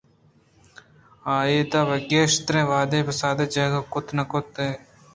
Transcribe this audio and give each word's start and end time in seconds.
آ 1.33 1.35
اِدا 1.49 1.81
پہ 1.87 1.97
گیشتریں 2.09 2.65
وہد 2.69 2.91
ءُپاسے 2.97 3.43
ءَ 3.47 3.51
جاگہ 3.53 3.81
کُت 3.91 4.07
نہ 4.17 4.23
کنت 4.29 4.55
اَنت 4.59 4.99